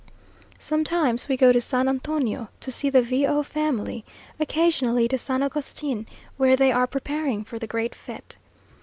[0.57, 4.03] Sometimes we go to San Antonio to see the V o family;
[4.39, 8.35] occasionally to San Agustin, where they are preparing for the great fête.